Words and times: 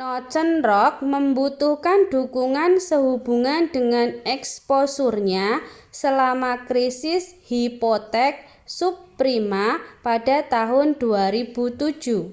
northern 0.00 0.52
rock 0.70 0.94
membutuhkan 1.12 2.00
dukungan 2.12 2.72
sehubungan 2.88 3.62
dengan 3.74 4.08
eksposurnya 4.36 5.48
selama 6.00 6.52
krisis 6.68 7.24
hipotek 7.48 8.34
subprima 8.76 9.66
pada 10.06 10.36
tahun 10.54 10.88
2007 11.00 12.28